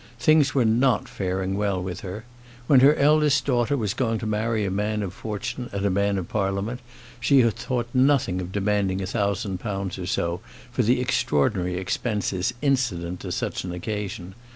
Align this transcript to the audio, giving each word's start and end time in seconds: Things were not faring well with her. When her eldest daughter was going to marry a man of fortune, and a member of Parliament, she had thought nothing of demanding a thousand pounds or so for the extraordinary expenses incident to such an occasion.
Things 0.17 0.55
were 0.55 0.65
not 0.65 1.07
faring 1.07 1.55
well 1.55 1.79
with 1.79 1.99
her. 1.99 2.25
When 2.65 2.79
her 2.79 2.95
eldest 2.95 3.45
daughter 3.45 3.77
was 3.77 3.93
going 3.93 4.17
to 4.17 4.25
marry 4.25 4.65
a 4.65 4.71
man 4.71 5.03
of 5.03 5.13
fortune, 5.13 5.69
and 5.71 5.85
a 5.85 5.91
member 5.91 6.21
of 6.21 6.27
Parliament, 6.27 6.79
she 7.19 7.41
had 7.41 7.53
thought 7.53 7.87
nothing 7.93 8.41
of 8.41 8.51
demanding 8.51 8.99
a 9.03 9.05
thousand 9.05 9.59
pounds 9.59 9.99
or 9.99 10.07
so 10.07 10.39
for 10.71 10.81
the 10.81 10.99
extraordinary 10.99 11.75
expenses 11.77 12.51
incident 12.63 13.19
to 13.19 13.31
such 13.31 13.63
an 13.63 13.71
occasion. 13.73 14.33